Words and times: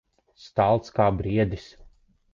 Stalts 0.45 0.95
kā 0.97 1.07
briedis. 1.21 1.69